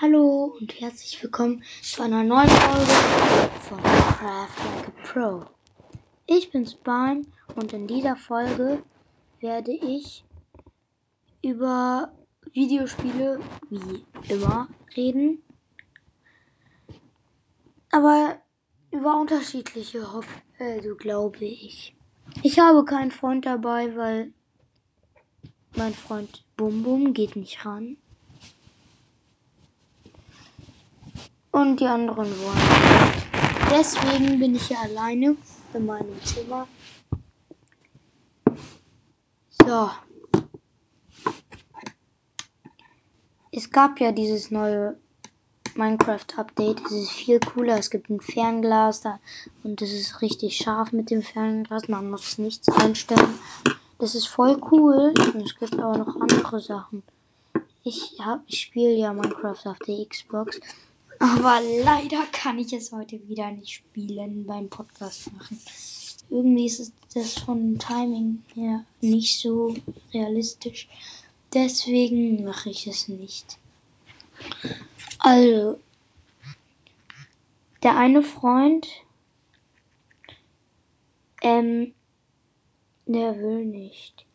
Hallo 0.00 0.56
und 0.60 0.80
herzlich 0.80 1.20
willkommen 1.20 1.64
zu 1.82 2.04
einer 2.04 2.22
neuen 2.22 2.48
Folge 2.48 3.50
von 3.62 3.82
Craft 3.82 4.56
Like 4.64 4.86
a 4.86 4.92
Pro. 5.02 5.44
Ich 6.24 6.52
bin 6.52 6.64
Spine 6.64 7.22
und 7.56 7.72
in 7.72 7.88
dieser 7.88 8.14
Folge 8.14 8.84
werde 9.40 9.72
ich 9.72 10.24
über 11.42 12.12
Videospiele 12.52 13.40
wie 13.70 14.06
immer 14.32 14.68
reden. 14.96 15.42
Aber 17.90 18.40
über 18.92 19.20
unterschiedliche, 19.20 20.12
hoffe, 20.12 20.42
also 20.60 20.94
glaube 20.94 21.44
ich. 21.44 21.96
Ich 22.44 22.60
habe 22.60 22.84
keinen 22.84 23.10
Freund 23.10 23.46
dabei, 23.46 23.96
weil 23.96 24.32
mein 25.74 25.92
Freund 25.92 26.44
Bum 26.56 26.84
Bum 26.84 27.14
geht 27.14 27.34
nicht 27.34 27.66
ran. 27.66 27.96
Und 31.58 31.80
die 31.80 31.86
anderen 31.86 32.30
wollen. 32.40 33.18
Deswegen 33.68 34.38
bin 34.38 34.54
ich 34.54 34.68
hier 34.68 34.78
alleine 34.78 35.34
in 35.74 35.86
meinem 35.86 36.22
Zimmer. 36.22 36.68
So. 39.60 39.90
Es 43.50 43.68
gab 43.72 43.98
ja 43.98 44.12
dieses 44.12 44.52
neue 44.52 44.98
Minecraft-Update. 45.74 46.80
Es 46.86 46.92
ist 46.92 47.10
viel 47.10 47.40
cooler. 47.40 47.76
Es 47.76 47.90
gibt 47.90 48.08
ein 48.08 48.20
Fernglas 48.20 49.00
da 49.00 49.18
und 49.64 49.82
es 49.82 49.92
ist 49.92 50.22
richtig 50.22 50.58
scharf 50.58 50.92
mit 50.92 51.10
dem 51.10 51.22
Fernglas. 51.22 51.88
Man 51.88 52.08
muss 52.08 52.38
nichts 52.38 52.68
einstellen. 52.68 53.34
Das 53.98 54.14
ist 54.14 54.28
voll 54.28 54.60
cool. 54.70 55.12
Und 55.34 55.42
es 55.42 55.56
gibt 55.56 55.76
aber 55.76 55.98
noch 55.98 56.20
andere 56.20 56.60
Sachen. 56.60 57.02
Ich, 57.82 58.16
ich 58.46 58.60
spiele 58.60 58.94
ja 58.94 59.12
Minecraft 59.12 59.66
auf 59.66 59.78
der 59.80 60.06
Xbox. 60.06 60.60
Aber 61.18 61.60
leider 61.60 62.24
kann 62.30 62.58
ich 62.58 62.72
es 62.72 62.92
heute 62.92 63.28
wieder 63.28 63.50
nicht 63.50 63.72
spielen 63.72 64.46
beim 64.46 64.68
Podcast 64.68 65.32
machen. 65.32 65.60
Irgendwie 66.30 66.66
ist 66.66 66.92
das 67.14 67.38
von 67.38 67.78
Timing 67.78 68.42
her 68.54 68.84
nicht 69.00 69.40
so 69.40 69.74
realistisch. 70.12 70.88
Deswegen 71.52 72.44
mache 72.44 72.70
ich 72.70 72.86
es 72.86 73.08
nicht. 73.08 73.58
Also, 75.18 75.80
der 77.82 77.96
eine 77.96 78.22
Freund, 78.22 78.86
ähm, 81.42 81.94
der 83.06 83.38
will 83.38 83.64
nicht. 83.64 84.26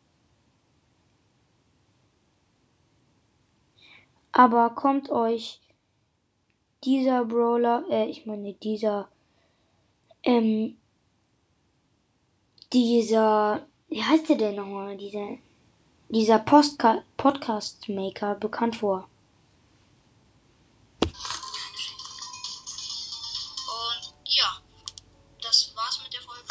Aber 4.31 4.71
kommt 4.71 5.09
euch 5.11 5.61
dieser 6.83 7.25
Brawler, 7.25 7.83
äh, 7.89 8.05
ich 8.09 8.25
meine 8.25 8.53
dieser, 8.53 9.07
ähm, 10.23 10.77
dieser, 12.71 13.65
wie 13.87 14.03
heißt 14.03 14.29
der 14.29 14.37
denn 14.37 14.55
nochmal, 14.55 14.97
dieser, 14.97 15.37
dieser 16.09 16.39
Postka 16.39 17.03
Podcast 17.17 17.87
Maker 17.87 18.35
bekannt 18.35 18.75
vor? 18.75 19.07
Und 21.01 21.13
ja, 24.25 24.61
das 25.41 25.73
war's 25.75 26.01
mit 26.03 26.13
der 26.13 26.21
Folge. 26.21 26.43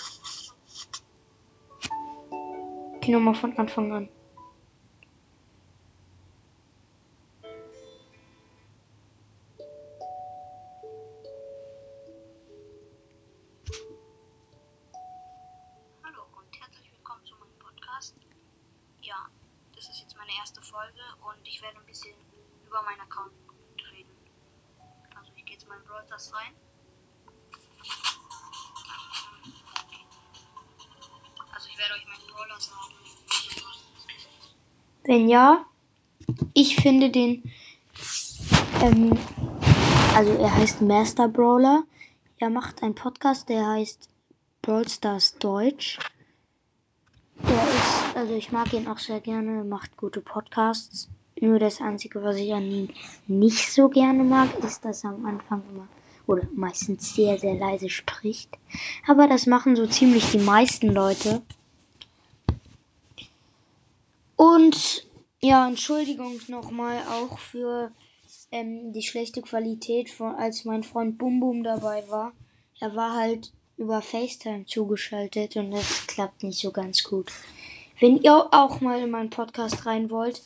Okay, 2.97 3.13
nochmal 3.13 3.35
von 3.35 3.57
Anfang 3.59 3.93
an. 3.93 4.09
Folge 20.93 21.39
und 21.39 21.47
ich 21.47 21.63
werde 21.63 21.79
ein 21.79 21.87
bisschen 21.87 22.15
über 22.67 22.83
meinen 22.83 23.01
Account 23.01 23.33
reden. 23.93 24.11
Also 25.15 25.33
ich 25.37 25.45
gehe 25.45 25.55
jetzt 25.55 25.69
mal 25.69 25.77
in 25.79 25.85
Brawl 25.85 26.03
Stars 26.07 26.33
rein. 26.35 26.55
Also 31.55 31.69
ich 31.69 31.79
werde 31.79 31.95
euch 31.95 32.07
meinen 32.07 32.27
Brawler 32.31 32.61
sagen. 32.61 32.95
Wenn 35.05 35.29
ja, 35.29 35.67
ich 36.55 36.77
finde 36.77 37.11
den, 37.11 37.43
ähm, 38.83 39.19
also 40.15 40.33
er 40.35 40.55
heißt 40.55 40.83
Master 40.83 41.29
Brawler. 41.29 41.85
Er 42.39 42.51
macht 42.51 42.83
einen 42.83 42.95
Podcast, 42.95 43.49
der 43.49 43.67
heißt 43.67 44.09
Brawl 44.63 44.89
Stars 44.89 45.39
Deutsch. 45.39 45.99
Der 47.39 47.69
ist, 47.69 48.17
also 48.17 48.35
ich 48.35 48.53
mag 48.53 48.73
ihn 48.73 48.89
auch 48.89 48.99
sehr 48.99 49.21
gerne, 49.21 49.59
er 49.59 49.65
macht 49.65 49.97
gute 49.97 50.21
Podcasts. 50.21 51.09
Nur 51.41 51.59
das 51.59 51.81
Einzige, 51.81 52.23
was 52.23 52.37
ich 52.37 52.53
an 52.53 52.71
ihm 52.71 52.89
nicht 53.27 53.73
so 53.73 53.89
gerne 53.89 54.23
mag, 54.23 54.49
ist, 54.65 54.85
dass 54.85 55.05
er 55.05 55.11
am 55.11 55.27
Anfang 55.27 55.63
immer 55.73 55.89
oder 56.27 56.47
meistens 56.55 57.15
sehr, 57.15 57.39
sehr 57.39 57.55
leise 57.55 57.89
spricht. 57.89 58.51
Aber 59.07 59.27
das 59.27 59.47
machen 59.47 59.77
so 59.77 59.87
ziemlich 59.87 60.31
die 60.31 60.39
meisten 60.39 60.89
Leute. 60.89 61.43
Und 64.37 65.07
ja, 65.41 65.67
Entschuldigung 65.67 66.41
nochmal 66.49 66.99
auch 67.09 67.39
für 67.39 67.93
ähm, 68.51 68.93
die 68.93 69.03
schlechte 69.03 69.43
Qualität, 69.43 70.11
von, 70.11 70.35
als 70.35 70.65
mein 70.65 70.85
Freund 70.85 71.19
Bum 71.19 71.41
Bum 71.41 71.63
dabei 71.65 72.05
war. 72.09 72.33
Er 72.81 72.95
war 72.95 73.17
halt 73.17 73.53
über 73.77 74.03
FaceTime 74.03 74.67
zugeschaltet 74.67 75.57
und 75.57 75.71
das 75.71 76.07
klappt 76.07 76.43
nicht 76.43 76.61
so 76.61 76.71
ganz 76.71 77.03
gut. 77.03 77.31
Wenn 78.01 78.19
ihr 78.19 78.49
auch 78.53 78.81
mal 78.81 79.01
in 79.01 79.11
meinen 79.11 79.31
Podcast 79.31 79.87
rein 79.87 80.11
wollt, 80.11 80.43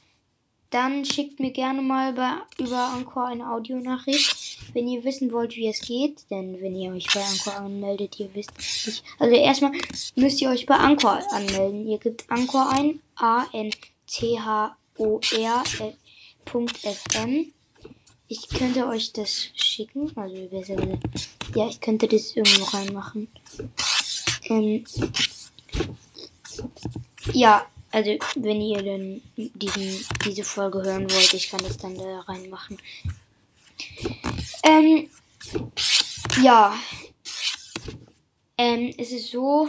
dann 0.70 1.04
schickt 1.04 1.38
mir 1.40 1.52
gerne 1.52 1.80
mal 1.80 2.12
bei, 2.12 2.32
über 2.58 2.76
Anchor 2.76 3.26
eine 3.26 3.50
Audionachricht, 3.50 4.74
wenn 4.74 4.88
ihr 4.88 5.04
wissen 5.04 5.32
wollt, 5.32 5.54
wie 5.56 5.68
es 5.68 5.80
geht. 5.80 6.28
Denn 6.30 6.60
wenn 6.60 6.74
ihr 6.74 6.92
euch 6.92 7.06
bei 7.14 7.22
Anchor 7.22 7.54
anmeldet, 7.56 8.18
ihr 8.18 8.34
wisst 8.34 8.52
nicht. 8.58 9.02
Also 9.18 9.34
erstmal 9.36 9.72
müsst 10.16 10.42
ihr 10.42 10.50
euch 10.50 10.66
bei 10.66 10.74
Anchor 10.74 11.22
anmelden. 11.32 11.86
Ihr 11.86 11.98
gebt 11.98 12.24
Anchor 12.28 12.68
ein, 12.70 13.00
A-N-C-H-O-R.fm. 13.14 13.62
Ich 18.28 18.48
könnte 18.48 18.86
euch 18.88 19.12
das 19.12 19.50
schicken. 19.54 20.10
Also 20.16 20.48
besser 20.48 20.76
ja, 21.54 21.68
ich 21.68 21.80
könnte 21.80 22.08
das 22.08 22.36
irgendwo 22.36 22.64
reinmachen. 22.64 23.28
Ähm, 24.48 24.84
ja, 27.32 27.66
also 27.90 28.10
wenn 28.36 28.60
ihr 28.60 28.82
dann 28.82 29.22
diesen, 29.36 30.04
diese 30.24 30.44
Folge 30.44 30.82
hören 30.82 31.10
wollt, 31.10 31.34
ich 31.34 31.50
kann 31.50 31.62
das 31.62 31.78
dann 31.78 31.96
da 31.96 32.20
reinmachen. 32.20 32.78
Ähm, 34.62 35.08
ja. 36.42 36.74
Ähm, 38.58 38.94
es 38.98 39.12
ist 39.12 39.30
so. 39.30 39.68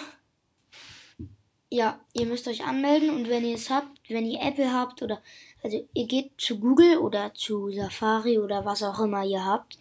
Ja, 1.69 1.99
ihr 2.13 2.25
müsst 2.25 2.47
euch 2.47 2.63
anmelden 2.63 3.09
und 3.09 3.27
wenn 3.27 3.43
ihr 3.43 3.55
es 3.55 3.69
habt, 3.69 3.89
wenn 4.07 4.25
ihr 4.25 4.41
Apple 4.41 4.71
habt 4.71 5.01
oder 5.01 5.21
also 5.63 5.85
ihr 5.93 6.07
geht 6.07 6.31
zu 6.37 6.59
Google 6.59 6.97
oder 6.97 7.33
zu 7.33 7.69
Safari 7.71 8.39
oder 8.39 8.63
was 8.63 8.83
auch 8.83 8.99
immer 8.99 9.25
ihr 9.25 9.43
habt, 9.43 9.77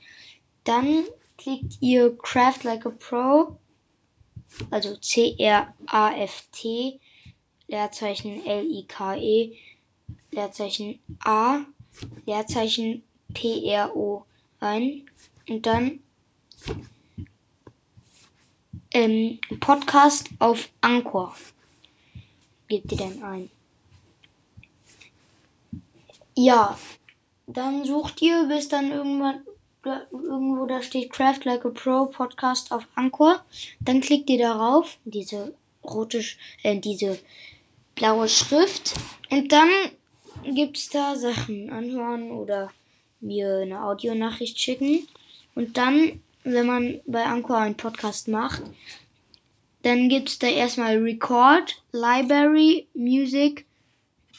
dann 0.65 1.05
klickt 1.39 1.79
ihr 1.81 2.17
Craft 2.19 2.65
Like 2.65 2.87
a 2.87 2.91
Pro, 2.91 3.59
also 4.71 4.97
C-R-A-F-T, 4.97 5.41
Leerzeichen 7.69 8.47
L-I-K-E, 8.47 9.57
Leerzeichen 10.31 10.99
A, 11.25 11.61
Leerzeichen 12.27 13.03
P-R-O 13.35 14.25
ein 14.61 15.07
und 15.49 15.67
dann 15.67 16.01
ähm, 18.93 19.39
Podcast 19.61 20.31
auf 20.39 20.71
Anchor. 20.81 21.35
Gebt 22.69 22.91
ihr 22.93 22.99
dann 22.99 23.23
ein. 23.23 23.51
Ja, 26.35 26.79
dann 27.47 27.85
sucht 27.85 28.21
ihr, 28.23 28.45
bis 28.49 28.69
dann 28.69 28.91
irgendwann 28.91 29.43
irgendwo 30.13 30.67
da 30.67 30.83
steht 30.83 31.11
Craft 31.11 31.45
Like 31.45 31.65
a 31.65 31.71
Pro 31.71 32.07
Podcast 32.07 32.73
auf 32.73 32.87
Anchor. 32.95 33.45
Dann 33.81 34.01
klickt 34.01 34.29
ihr 34.31 34.39
darauf, 34.39 34.99
diese 35.05 35.55
rote, 35.85 36.23
äh, 36.63 36.79
diese 36.79 37.19
blaue 37.95 38.29
Schrift. 38.29 38.95
Und 39.31 39.53
dann 39.53 39.69
gibt's 40.45 40.89
da 40.89 41.17
Sachen 41.17 41.71
anhören 41.71 42.31
oder 42.31 42.71
mir 43.21 43.59
eine 43.63 43.83
Audionachricht 43.83 44.61
schicken. 44.61 45.07
Und 45.55 45.77
dann, 45.77 46.21
wenn 46.45 46.67
man 46.67 47.01
bei 47.07 47.25
Anchor 47.25 47.59
einen 47.59 47.77
Podcast 47.77 48.29
macht, 48.29 48.63
dann 49.83 50.09
gibt's 50.09 50.39
da 50.39 50.49
erstmal 50.49 50.99
Record, 50.99 51.83
Library, 51.93 52.87
Music. 52.95 53.65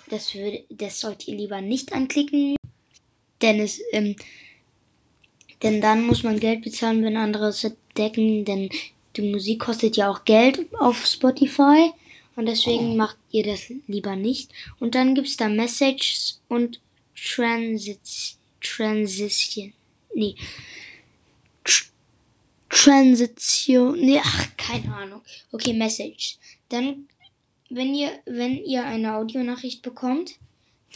Das, 0.09 0.35
würde, 0.35 0.63
das 0.69 0.99
sollt 0.99 1.27
ihr 1.27 1.35
lieber 1.35 1.61
nicht 1.61 1.94
anklicken, 1.94 2.55
denn 3.41 3.59
es 3.59 3.81
ähm, 3.91 4.15
Denn 5.63 5.81
dann 5.81 6.06
muss 6.06 6.24
man 6.24 6.39
Geld 6.39 6.63
bezahlen, 6.63 7.04
wenn 7.04 7.18
andere 7.18 7.48
es 7.48 7.63
entdecken, 7.63 8.45
denn 8.45 8.69
die 9.15 9.24
Musik 9.24 9.62
kostet 9.62 9.98
ja 9.98 10.09
auch 10.09 10.25
Geld 10.25 10.68
auf 10.80 11.06
Spotify. 11.06 11.92
Und 12.36 12.45
deswegen 12.45 12.95
macht 12.95 13.18
ihr 13.31 13.44
das 13.44 13.71
lieber 13.88 14.15
nicht. 14.15 14.51
Und 14.80 14.94
dann 14.94 15.15
gibt's 15.15 15.38
da 15.38 15.50
Messages 15.50 16.39
und 16.48 16.80
Transit 17.15 18.00
Transition. 18.62 19.74
Nee. 20.13 20.36
Tr 21.63 21.86
Transition. 22.69 24.00
Nee, 24.00 24.21
ach, 24.24 24.48
keine 24.56 24.94
Ahnung. 24.94 25.21
Okay, 25.51 25.74
Message. 25.74 26.38
Dann, 26.69 27.07
wenn 27.69 27.95
ihr, 27.95 28.12
wenn 28.25 28.57
ihr 28.57 28.86
eine 28.86 29.15
Audionachricht 29.15 29.81
bekommt, 29.81 30.36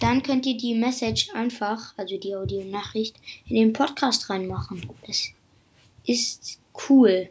dann 0.01 0.23
könnt 0.23 0.45
ihr 0.45 0.57
die 0.57 0.73
Message 0.73 1.29
einfach, 1.33 1.93
also 1.97 2.17
die 2.17 2.35
Audionachricht, 2.35 3.15
in 3.47 3.55
den 3.55 3.73
Podcast 3.73 4.29
reinmachen. 4.29 4.89
Das 5.05 5.29
ist 6.05 6.59
cool. 6.89 7.29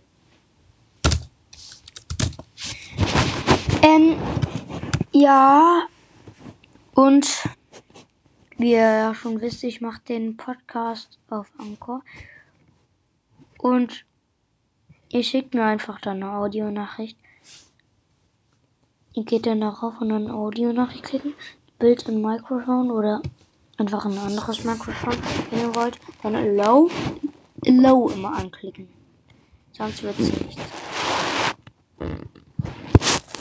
Ähm, 3.83 4.17
ja, 5.13 5.87
und 6.95 7.27
wie 8.57 8.73
ihr 8.73 9.15
schon 9.15 9.41
wisst, 9.41 9.65
ich 9.65 9.81
mache 9.81 10.03
den 10.09 10.37
Podcast 10.37 11.19
auf 11.29 11.51
Anchor. 11.59 12.03
Und 13.59 14.05
ihr 15.09 15.25
schickt 15.25 15.55
mir 15.55 15.65
einfach 15.65 16.01
dann 16.01 16.23
eine 16.23 16.33
Audionachricht. 16.35 17.19
Ihr 19.13 19.25
geht 19.25 19.47
dann 19.47 19.61
darauf 19.61 20.01
und 20.01 20.11
dann 20.11 20.31
Audionachricht 20.31 21.03
klicken, 21.03 21.35
Bild 21.81 22.03
in 22.09 22.21
Mikrofon 22.21 22.91
oder 22.91 23.23
einfach 23.79 24.05
ein 24.05 24.19
anderes 24.19 24.63
Mikrofon, 24.65 25.17
wenn 25.51 25.61
ihr 25.61 25.75
wollt. 25.75 25.99
Dann 26.23 26.57
Low, 26.57 26.91
Low 27.65 28.11
immer 28.11 28.37
anklicken. 28.37 28.89
Sonst 29.73 30.03
wird 30.03 30.19
es 30.21 30.31
nichts. 30.31 30.63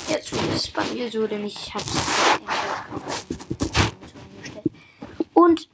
Jetzt 0.07 0.31
ist 0.31 0.55
es 0.55 0.71
bei 0.71 0.85
mir 0.93 1.11
so, 1.11 1.27
denn 1.27 1.45
ich 1.45 1.73
habe 1.73 1.83
eingestellt. 4.33 4.71
Und 5.33 5.67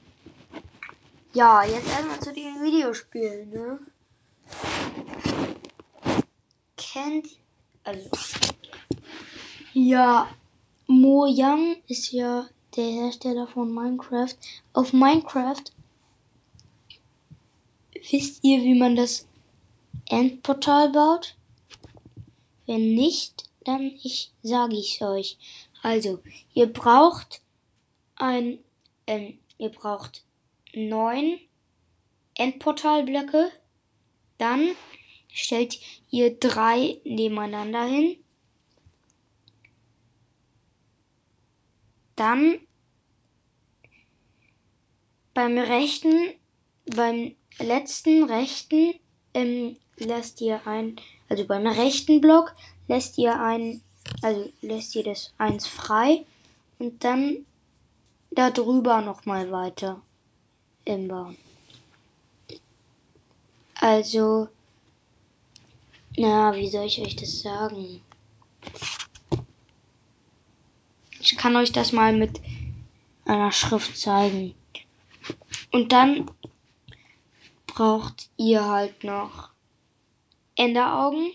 ja, 1.33 1.63
jetzt 1.63 1.87
erstmal 1.87 2.19
zu 2.19 2.33
den 2.33 2.63
Videospielen, 2.63 3.49
ne? 3.51 3.79
Kennt 6.75 7.27
also 7.83 8.09
ja 9.73 10.27
Mojang 10.87 11.77
ist 11.87 12.11
ja 12.11 12.47
der 12.75 12.89
Hersteller 12.89 13.47
von 13.47 13.73
Minecraft. 13.73 14.35
Auf 14.73 14.93
Minecraft 14.93 15.63
wisst 18.11 18.43
ihr, 18.43 18.63
wie 18.63 18.77
man 18.77 18.95
das 18.95 19.27
Endportal 20.09 20.89
baut? 20.89 21.35
Wenn 22.65 22.95
nicht, 22.95 23.49
dann 23.63 23.81
ich 24.03 24.31
sage 24.41 24.75
ich 24.75 25.01
euch. 25.01 25.37
Also, 25.81 26.19
ihr 26.53 26.71
braucht 26.71 27.41
ein, 28.15 28.59
ähm, 29.07 29.37
ihr 29.57 29.69
braucht 29.69 30.23
neun 30.73 31.39
Endportalblöcke. 32.35 33.51
Dann 34.37 34.75
stellt 35.31 35.79
ihr 36.09 36.37
drei 36.39 36.99
nebeneinander 37.03 37.85
hin. 37.85 38.17
Dann 42.15 42.59
beim 45.33 45.57
rechten, 45.57 46.33
beim 46.85 47.35
letzten 47.59 48.23
rechten 48.23 48.93
ähm, 49.33 49.77
lässt 49.97 50.41
ihr 50.41 50.65
ein, 50.65 50.95
also 51.29 51.45
beim 51.45 51.67
rechten 51.67 52.21
Block 52.21 52.55
lässt 52.87 53.17
ihr 53.17 53.39
ein, 53.41 53.81
also 54.21 54.49
lässt 54.61 54.95
ihr 54.95 55.03
das 55.03 55.33
eins 55.37 55.67
frei 55.67 56.25
und 56.79 57.03
dann 57.03 57.45
darüber 58.31 59.01
nochmal 59.01 59.51
weiter 59.51 60.01
im 60.85 61.07
Bauen. 61.07 61.37
Also, 63.75 64.47
na, 66.17 66.55
wie 66.55 66.69
soll 66.69 66.85
ich 66.85 67.01
euch 67.01 67.15
das 67.15 67.41
sagen? 67.41 68.01
Ich 71.25 71.35
kann 71.37 71.55
euch 71.55 71.71
das 71.71 71.91
mal 71.91 72.13
mit 72.13 72.39
einer 73.25 73.51
Schrift 73.51 73.97
zeigen. 73.97 74.53
Und 75.71 75.91
dann 75.91 76.29
braucht 77.65 78.29
ihr 78.37 78.63
halt 78.63 79.03
noch 79.03 79.49
Enderaugen. 80.55 81.31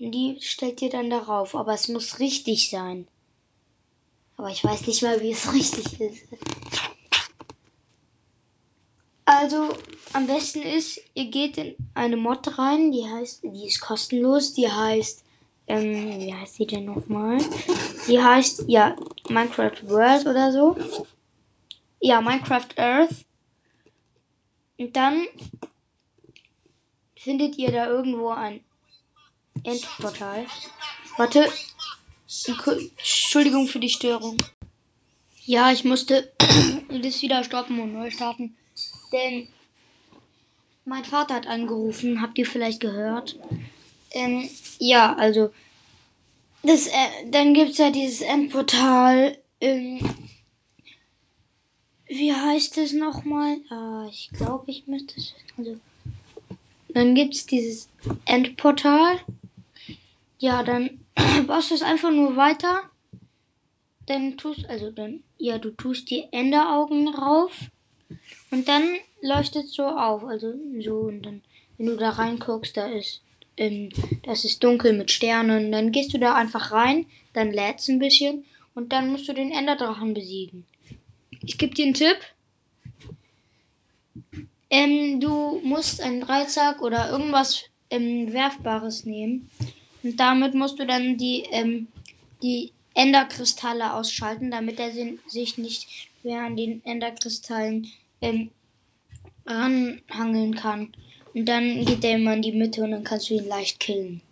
Und 0.00 0.10
die 0.10 0.36
stellt 0.40 0.82
ihr 0.82 0.90
dann 0.90 1.10
darauf. 1.10 1.54
Aber 1.54 1.74
es 1.74 1.86
muss 1.86 2.18
richtig 2.18 2.70
sein. 2.70 3.06
Aber 4.36 4.50
ich 4.50 4.64
weiß 4.64 4.84
nicht 4.88 5.02
mal, 5.04 5.20
wie 5.20 5.30
es 5.30 5.52
richtig 5.52 6.00
ist. 6.00 6.24
Also, 9.26 9.68
am 10.12 10.26
besten 10.26 10.60
ist, 10.62 11.00
ihr 11.14 11.26
geht 11.26 11.56
in 11.56 11.76
eine 11.94 12.16
Mod 12.16 12.58
rein, 12.58 12.90
die 12.90 13.08
heißt, 13.08 13.44
die 13.44 13.68
ist 13.68 13.80
kostenlos, 13.80 14.54
die 14.54 14.68
heißt, 14.68 15.24
ähm, 15.66 16.20
wie 16.20 16.34
heißt 16.34 16.58
die 16.58 16.66
denn 16.66 16.84
nochmal? 16.84 17.38
Die 18.06 18.22
heißt, 18.22 18.64
ja, 18.66 18.96
Minecraft 19.28 19.88
World 19.88 20.26
oder 20.26 20.52
so. 20.52 20.76
Ja, 22.00 22.20
Minecraft 22.20 22.68
Earth. 22.76 23.24
Und 24.76 24.94
dann 24.94 25.26
findet 27.16 27.56
ihr 27.56 27.72
da 27.72 27.86
irgendwo 27.86 28.30
ein 28.30 28.60
Endportal. 29.62 30.46
Warte. 31.16 31.48
Entschuldigung 32.46 33.66
für 33.68 33.78
die 33.80 33.88
Störung. 33.88 34.36
Ja, 35.46 35.70
ich 35.72 35.84
musste 35.84 36.32
das 37.02 37.22
wieder 37.22 37.44
stoppen 37.44 37.80
und 37.80 37.94
neu 37.94 38.10
starten. 38.10 38.56
Denn 39.12 39.48
mein 40.84 41.04
Vater 41.04 41.34
hat 41.34 41.46
angerufen. 41.46 42.20
Habt 42.20 42.36
ihr 42.38 42.46
vielleicht 42.46 42.80
gehört? 42.80 43.38
Ähm, 44.14 44.48
ja, 44.78 45.14
also. 45.14 45.50
Das, 46.62 46.86
äh, 46.86 47.30
dann 47.30 47.52
gibt 47.52 47.72
es 47.72 47.78
ja 47.78 47.90
dieses 47.90 48.22
Endportal. 48.22 49.36
Ähm, 49.60 50.00
wie 52.06 52.32
heißt 52.32 52.78
es 52.78 52.92
nochmal? 52.92 53.58
Ah, 53.70 54.06
ich 54.10 54.30
glaube, 54.30 54.70
ich 54.70 54.86
müsste 54.86 55.14
es. 55.18 55.34
Also, 55.58 55.78
dann 56.88 57.14
gibt 57.14 57.34
es 57.34 57.46
dieses 57.46 57.88
Endportal. 58.24 59.20
Ja, 60.38 60.62
dann 60.62 61.00
baust 61.46 61.70
du 61.70 61.74
es 61.74 61.82
einfach 61.82 62.10
nur 62.10 62.36
weiter. 62.36 62.82
Dann 64.06 64.36
tust, 64.36 64.68
also 64.68 64.90
dann, 64.90 65.22
ja, 65.38 65.58
du 65.58 65.70
tust 65.70 66.10
die 66.10 66.26
Enderaugen 66.30 67.08
rauf. 67.08 67.52
Und 68.50 68.68
dann 68.68 68.96
leuchtet 69.22 69.68
so 69.68 69.84
auf. 69.84 70.24
Also 70.24 70.54
so, 70.80 70.98
und 71.00 71.22
dann, 71.22 71.42
wenn 71.78 71.86
du 71.86 71.96
da 71.96 72.10
reinguckst, 72.10 72.76
da 72.76 72.86
ist, 72.86 73.22
ähm, 73.56 73.90
das 74.22 74.44
ist 74.44 74.62
dunkel 74.62 74.92
mit 74.92 75.10
Sternen. 75.10 75.72
Dann 75.72 75.92
gehst 75.92 76.12
du 76.12 76.18
da 76.18 76.34
einfach 76.34 76.72
rein, 76.72 77.06
dann 77.32 77.52
lädst 77.52 77.88
ein 77.88 77.98
bisschen 77.98 78.44
und 78.74 78.92
dann 78.92 79.10
musst 79.10 79.28
du 79.28 79.32
den 79.32 79.52
Enderdrachen 79.52 80.14
besiegen. 80.14 80.64
Ich 81.44 81.58
gebe 81.58 81.74
dir 81.74 81.84
einen 81.84 81.94
Tipp. 81.94 82.18
Ähm, 84.70 85.20
du 85.20 85.60
musst 85.62 86.00
einen 86.00 86.22
Dreizack 86.22 86.82
oder 86.82 87.10
irgendwas 87.10 87.64
ähm, 87.90 88.32
Werfbares 88.32 89.04
nehmen. 89.04 89.50
Und 90.02 90.18
damit 90.18 90.54
musst 90.54 90.78
du 90.78 90.86
dann 90.86 91.16
die, 91.16 91.44
ähm, 91.50 91.88
die 92.42 92.72
Enderkristalle 92.94 93.92
ausschalten, 93.92 94.50
damit 94.50 94.78
er 94.78 94.90
sich 95.26 95.58
nicht 95.58 96.08
mehr 96.22 96.42
an 96.42 96.56
den 96.56 96.84
Enderkristallen 96.84 97.88
ähm, 98.20 98.50
ranhangeln 99.46 100.54
kann. 100.54 100.94
Und 101.34 101.46
dann 101.46 101.84
geht 101.84 102.04
er 102.04 102.16
immer 102.16 102.34
in 102.34 102.42
die 102.42 102.52
Mitte 102.52 102.82
und 102.82 102.92
dann 102.92 103.04
kannst 103.04 103.28
du 103.28 103.34
ihn 103.34 103.48
leicht 103.48 103.80
killen. 103.80 104.22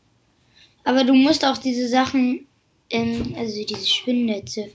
Aber 0.85 1.04
du 1.04 1.14
musst 1.14 1.44
auch 1.44 1.59
diese 1.59 1.88
Sachen, 1.88 2.47
ähm, 2.90 3.35
also 3.37 3.64
diese 3.64 3.87
Spinnennetze 3.87 4.71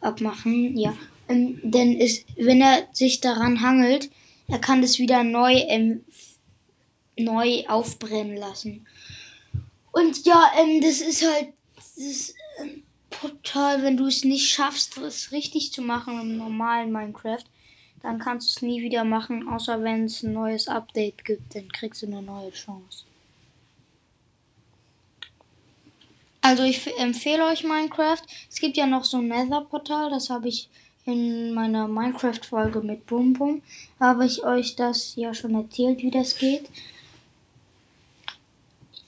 abmachen, 0.00 0.76
ja. 0.76 0.94
Ähm, 1.28 1.58
denn 1.62 1.98
ist, 1.98 2.26
wenn 2.36 2.60
er 2.60 2.86
sich 2.92 3.20
daran 3.20 3.60
hangelt, 3.60 4.10
er 4.48 4.58
kann 4.58 4.82
das 4.82 4.98
wieder 4.98 5.24
neu, 5.24 5.54
ähm, 5.68 6.04
neu 7.18 7.64
aufbrennen 7.66 8.36
lassen. 8.36 8.86
Und 9.92 10.26
ja, 10.26 10.52
ähm, 10.60 10.80
das 10.80 11.00
ist 11.00 11.24
halt 11.24 11.48
das 11.96 12.34
ähm, 12.60 12.82
Portal, 13.10 13.82
wenn 13.82 13.96
du 13.96 14.06
es 14.06 14.24
nicht 14.24 14.50
schaffst, 14.50 14.98
es 14.98 15.32
richtig 15.32 15.72
zu 15.72 15.82
machen 15.82 16.20
im 16.20 16.36
normalen 16.36 16.92
Minecraft, 16.92 17.44
dann 18.04 18.18
kannst 18.18 18.50
du 18.50 18.58
es 18.58 18.62
nie 18.62 18.82
wieder 18.82 19.02
machen, 19.02 19.48
außer 19.48 19.82
wenn 19.82 20.04
es 20.04 20.22
ein 20.22 20.34
neues 20.34 20.68
Update 20.68 21.24
gibt, 21.24 21.54
dann 21.54 21.68
kriegst 21.68 22.02
du 22.02 22.06
eine 22.06 22.20
neue 22.20 22.50
Chance. 22.50 23.04
Also 26.42 26.64
ich 26.64 26.86
empfehle 26.98 27.46
euch 27.46 27.64
Minecraft. 27.64 28.20
Es 28.50 28.60
gibt 28.60 28.76
ja 28.76 28.86
noch 28.86 29.04
so 29.04 29.16
ein 29.16 29.28
Nether-Portal, 29.28 30.10
das 30.10 30.28
habe 30.28 30.48
ich 30.48 30.68
in 31.06 31.54
meiner 31.54 31.88
Minecraft-Folge 31.88 32.82
mit 32.82 33.06
Bum 33.06 33.32
Bum 33.32 33.62
habe 33.98 34.26
ich 34.26 34.44
euch 34.44 34.76
das 34.76 35.16
ja 35.16 35.32
schon 35.32 35.54
erzählt, 35.54 36.02
wie 36.02 36.10
das 36.10 36.36
geht. 36.36 36.68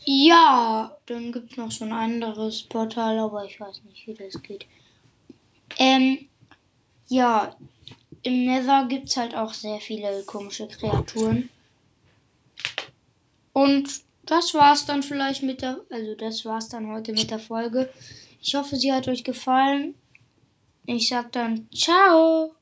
Ja, 0.07 0.97
dann 1.05 1.33
gibt 1.33 1.53
es 1.53 1.59
noch 1.59 1.71
so 1.71 1.85
ein 1.85 1.93
anderes 1.93 2.63
Portal, 2.63 3.19
aber 3.19 3.45
ich 3.45 3.61
weiß 3.61 3.83
nicht, 3.85 4.07
wie 4.07 4.15
das 4.15 4.43
geht. 4.43 4.65
Ähm, 5.77 6.29
ja, 7.09 7.55
im 8.27 8.45
Nether 8.45 8.87
gibt 8.89 9.07
es 9.07 9.17
halt 9.17 9.35
auch 9.35 9.55
sehr 9.55 9.79
viele 9.81 10.23
komische 10.25 10.67
Kreaturen. 10.67 11.49
Und 13.53 13.89
das 14.25 14.53
war's 14.53 14.85
dann 14.85 15.03
vielleicht 15.03 15.43
mit 15.43 15.63
der, 15.63 15.81
also 15.91 16.15
das 16.17 16.45
war's 16.45 16.69
dann 16.69 16.89
heute 16.89 17.13
mit 17.13 17.31
der 17.31 17.39
Folge. 17.39 17.89
Ich 18.43 18.55
hoffe, 18.55 18.77
sie 18.77 18.93
hat 18.93 19.07
euch 19.07 19.23
gefallen. 19.23 19.95
Ich 20.85 21.09
sag 21.09 21.33
dann 21.33 21.69
ciao. 21.75 22.55